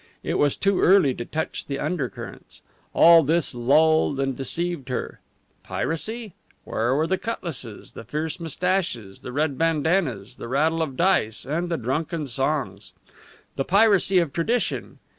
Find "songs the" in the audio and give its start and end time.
12.25-13.63